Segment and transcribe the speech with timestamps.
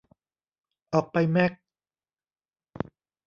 [0.93, 1.51] ออกไปแมค